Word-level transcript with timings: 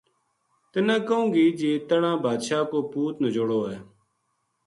تنا 0.71 0.95
کہوں 1.07 1.27
گی 1.33 1.45
جی 1.59 1.71
تہنا 1.87 2.11
بادشاہ 2.25 2.63
کو 2.71 2.79
پوت 2.91 3.15
نجوڑو 3.23 3.61
ہے 3.69 3.79